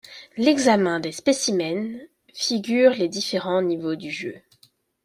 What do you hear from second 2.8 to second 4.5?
les différents niveaux du jeu.